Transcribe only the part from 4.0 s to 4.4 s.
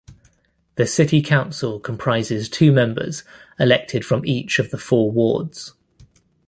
from